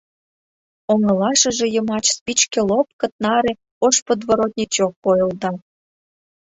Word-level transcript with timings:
Оҥылашыже 0.91 1.65
йымач 1.75 2.05
спичке 2.15 2.61
лопкыт 2.69 3.13
наре 3.23 3.53
ош 3.85 3.95
подворотничок 4.05 4.93
койылда. 5.03 5.51